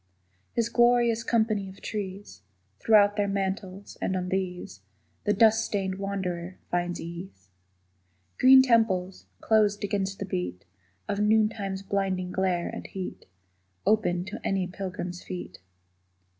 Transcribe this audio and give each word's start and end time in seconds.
His 0.53 0.67
glorious 0.67 1.23
company 1.23 1.69
of 1.69 1.79
trees 1.79 2.41
Throw 2.79 3.03
out 3.03 3.17
their 3.17 3.27
mantles, 3.27 3.99
and 4.01 4.15
on 4.17 4.29
these 4.29 4.81
The 5.25 5.33
dust 5.33 5.63
stained 5.63 5.99
wanderer 5.99 6.57
finds 6.71 6.99
ease. 6.99 7.49
Green 8.39 8.63
temples, 8.63 9.27
closed 9.41 9.83
against 9.83 10.17
the 10.17 10.25
beat 10.25 10.65
Of 11.07 11.19
noontime's 11.19 11.83
blinding 11.83 12.31
glare 12.31 12.67
and 12.67 12.87
heat, 12.87 13.27
Open 13.85 14.25
to 14.25 14.41
any 14.43 14.65
pilgrim's 14.65 15.21
feet. 15.23 15.59